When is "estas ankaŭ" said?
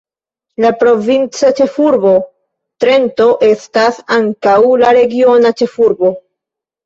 3.49-4.57